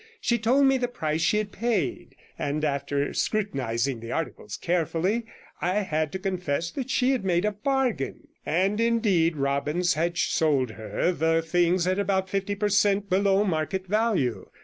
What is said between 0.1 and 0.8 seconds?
She told me